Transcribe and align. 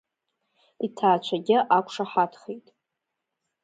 Иҭаацәагьы 0.85 1.57
ақәшаҳаҭхеит. 1.77 2.67